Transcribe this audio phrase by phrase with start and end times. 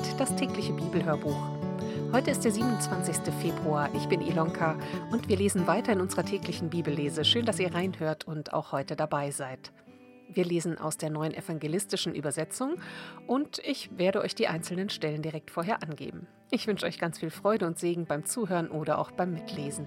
[0.00, 1.36] Erwartet, das tägliche Bibelhörbuch.
[2.12, 3.34] Heute ist der 27.
[3.34, 3.90] Februar.
[3.94, 4.78] Ich bin Ilonka
[5.10, 7.24] und wir lesen weiter in unserer täglichen Bibellese.
[7.24, 9.72] Schön, dass ihr reinhört und auch heute dabei seid.
[10.32, 12.76] Wir lesen aus der neuen evangelistischen Übersetzung
[13.26, 16.26] und ich werde euch die einzelnen Stellen direkt vorher angeben.
[16.50, 19.86] Ich wünsche euch ganz viel Freude und Segen beim Zuhören oder auch beim Mitlesen.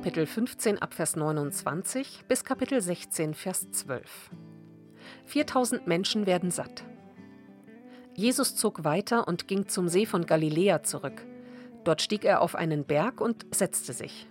[0.00, 4.30] Kapitel 15 Abvers 29 bis Kapitel 16 Vers 12.
[5.26, 6.84] 4000 Menschen werden satt.
[8.16, 11.26] Jesus zog weiter und ging zum See von Galiläa zurück.
[11.84, 14.26] Dort stieg er auf einen Berg und setzte sich.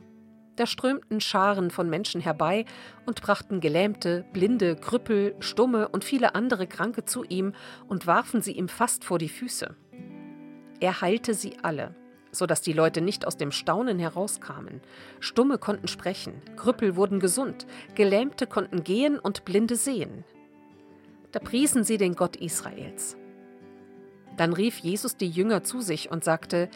[0.56, 2.66] Da strömten Scharen von Menschen herbei
[3.06, 7.54] und brachten Gelähmte, Blinde, Krüppel, Stumme und viele andere Kranke zu ihm
[7.88, 9.76] und warfen sie ihm fast vor die Füße.
[10.80, 11.94] Er heilte sie alle
[12.32, 14.82] sodass die Leute nicht aus dem Staunen herauskamen.
[15.20, 20.24] Stumme konnten sprechen, Krüppel wurden gesund, Gelähmte konnten gehen und Blinde sehen.
[21.32, 23.18] Da priesen sie den Gott Israels.
[24.38, 26.70] Dann rief Jesus die Jünger zu sich und sagte,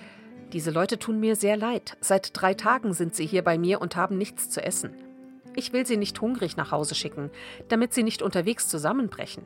[0.51, 3.95] diese Leute tun mir sehr leid, seit drei Tagen sind sie hier bei mir und
[3.95, 4.93] haben nichts zu essen.
[5.55, 7.31] Ich will sie nicht hungrig nach Hause schicken,
[7.69, 9.43] damit sie nicht unterwegs zusammenbrechen.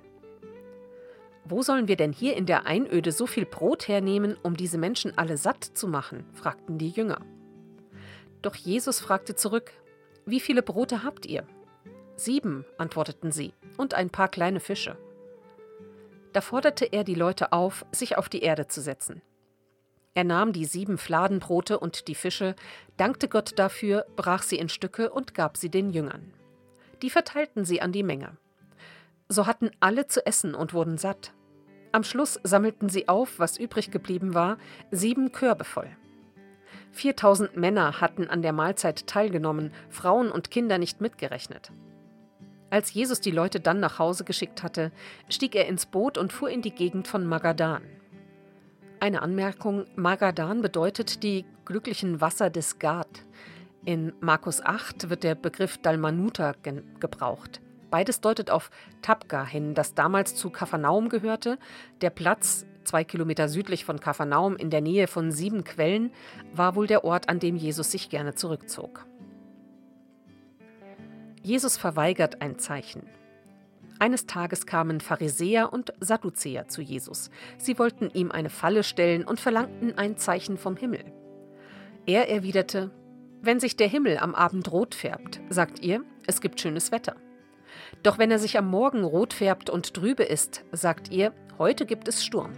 [1.49, 5.17] Wo sollen wir denn hier in der Einöde so viel Brot hernehmen, um diese Menschen
[5.17, 6.25] alle satt zu machen?
[6.33, 7.21] fragten die Jünger.
[8.41, 9.71] Doch Jesus fragte zurück,
[10.25, 11.47] Wie viele Brote habt ihr?
[12.17, 14.97] Sieben, antworteten sie, und ein paar kleine Fische.
[16.33, 19.21] Da forderte er die Leute auf, sich auf die Erde zu setzen.
[20.15, 22.55] Er nahm die sieben Fladenbrote und die Fische,
[22.97, 26.33] dankte Gott dafür, brach sie in Stücke und gab sie den Jüngern.
[27.01, 28.35] Die verteilten sie an die Menge.
[29.29, 31.33] So hatten alle zu essen und wurden satt.
[31.91, 34.57] Am Schluss sammelten sie auf, was übrig geblieben war,
[34.91, 35.89] sieben Körbe voll.
[36.91, 41.71] 4000 Männer hatten an der Mahlzeit teilgenommen, Frauen und Kinder nicht mitgerechnet.
[42.69, 44.91] Als Jesus die Leute dann nach Hause geschickt hatte,
[45.29, 47.83] stieg er ins Boot und fuhr in die Gegend von Magadan.
[48.99, 53.07] Eine Anmerkung: Magadan bedeutet die glücklichen Wasser des Gad.
[53.85, 56.55] In Markus 8 wird der Begriff Dalmanuta
[56.99, 57.61] gebraucht.
[57.89, 58.69] Beides deutet auf
[59.01, 61.57] Tabga hin, das damals zu Kapharnaum gehörte.
[62.01, 66.11] Der Platz, zwei Kilometer südlich von Kapharnaum in der Nähe von sieben Quellen,
[66.53, 69.05] war wohl der Ort, an dem Jesus sich gerne zurückzog.
[71.41, 73.03] Jesus verweigert ein Zeichen.
[73.99, 77.31] Eines Tages kamen Pharisäer und Sadduzäer zu Jesus.
[77.57, 81.05] Sie wollten ihm eine Falle stellen und verlangten ein Zeichen vom Himmel.
[82.05, 82.91] Er erwiderte:
[83.41, 87.15] Wenn sich der Himmel am Abend rot färbt, sagt ihr, es gibt schönes Wetter.
[88.03, 92.07] Doch wenn er sich am Morgen rot färbt und trübe ist, sagt ihr, heute gibt
[92.07, 92.53] es Sturm.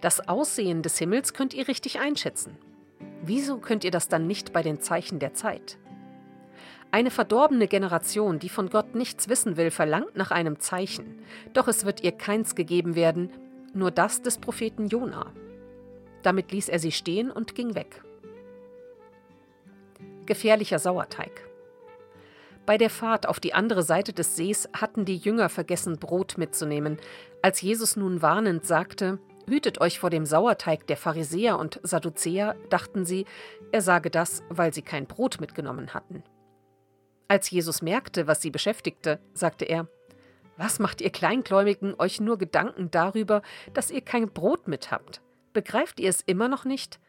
[0.00, 2.56] Das Aussehen des Himmels könnt ihr richtig einschätzen.
[3.22, 5.78] Wieso könnt ihr das dann nicht bei den Zeichen der Zeit?
[6.90, 11.22] Eine verdorbene Generation, die von Gott nichts wissen will, verlangt nach einem Zeichen,
[11.52, 13.30] doch es wird ihr keins gegeben werden,
[13.74, 15.32] nur das des Propheten Jona.
[16.22, 18.02] Damit ließ er sie stehen und ging weg.
[20.26, 21.49] Gefährlicher Sauerteig.
[22.70, 26.98] Bei der Fahrt auf die andere Seite des Sees hatten die Jünger vergessen, Brot mitzunehmen.
[27.42, 33.04] Als Jesus nun warnend sagte, Hütet euch vor dem Sauerteig der Pharisäer und Sadduzäer, dachten
[33.04, 33.26] sie,
[33.72, 36.22] er sage das, weil sie kein Brot mitgenommen hatten.
[37.26, 39.88] Als Jesus merkte, was sie beschäftigte, sagte er,
[40.56, 43.42] Was macht ihr Kleingläubigen euch nur Gedanken darüber,
[43.74, 45.22] dass ihr kein Brot mit habt?
[45.52, 47.00] Begreift ihr es immer noch nicht?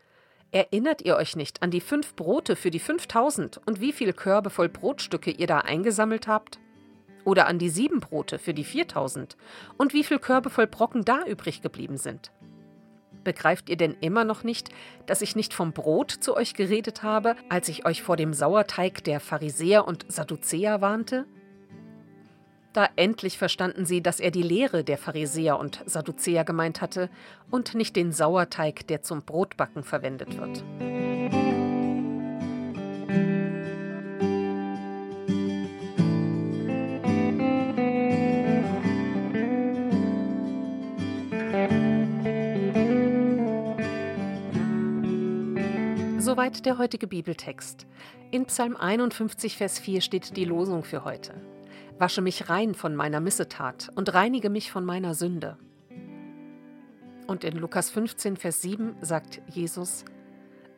[0.53, 4.49] Erinnert ihr euch nicht an die fünf Brote für die 5000 und wie viele Körbe
[4.49, 6.59] voll Brotstücke ihr da eingesammelt habt?
[7.23, 9.37] Oder an die sieben Brote für die 4000
[9.77, 12.33] und wie viele Körbe voll Brocken da übrig geblieben sind?
[13.23, 14.69] Begreift ihr denn immer noch nicht,
[15.05, 19.03] dass ich nicht vom Brot zu euch geredet habe, als ich euch vor dem Sauerteig
[19.05, 21.25] der Pharisäer und Sadduzäer warnte?
[22.73, 27.09] Da endlich verstanden sie, dass er die Lehre der Pharisäer und Sadduzäer gemeint hatte
[27.49, 30.63] und nicht den Sauerteig, der zum Brotbacken verwendet wird.
[46.19, 47.85] Soweit der heutige Bibeltext.
[48.31, 51.33] In Psalm 51, Vers 4 steht die Losung für heute.
[52.01, 55.59] Wasche mich rein von meiner Missetat und reinige mich von meiner Sünde.
[57.27, 60.03] Und in Lukas 15, Vers 7 sagt Jesus,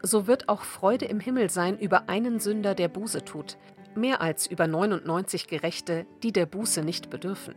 [0.02, 3.58] So wird auch Freude im Himmel sein über einen Sünder, der Buße tut,
[3.96, 7.56] mehr als über 99 Gerechte, die der Buße nicht bedürfen.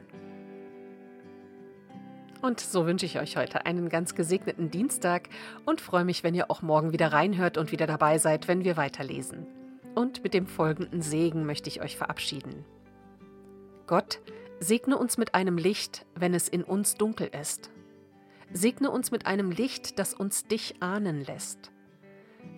[2.42, 5.28] Und so wünsche ich euch heute einen ganz gesegneten Dienstag
[5.64, 8.76] und freue mich, wenn ihr auch morgen wieder reinhört und wieder dabei seid, wenn wir
[8.76, 9.44] weiterlesen.
[9.96, 12.64] Und mit dem folgenden Segen möchte ich euch verabschieden.
[13.86, 14.20] Gott,
[14.58, 17.70] segne uns mit einem Licht, wenn es in uns dunkel ist.
[18.52, 21.70] Segne uns mit einem Licht, das uns dich ahnen lässt.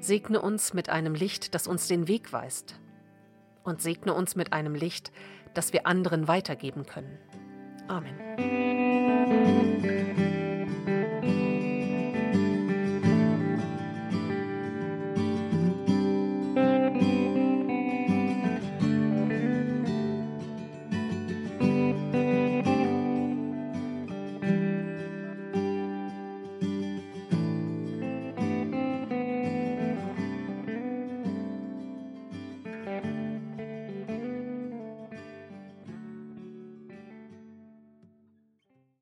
[0.00, 2.76] Segne uns mit einem Licht, das uns den Weg weist.
[3.62, 5.12] Und segne uns mit einem Licht,
[5.54, 7.18] das wir anderen weitergeben können.
[7.88, 8.16] Amen.